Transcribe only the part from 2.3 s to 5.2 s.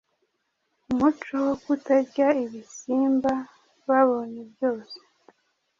ibisimba babonye byose